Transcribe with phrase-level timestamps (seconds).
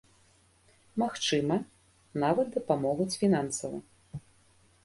[1.03, 1.55] Магчыма,
[2.25, 3.77] нават дапамогуць фінансава.